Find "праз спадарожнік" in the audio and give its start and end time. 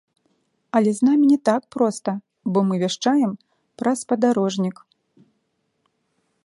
3.81-4.77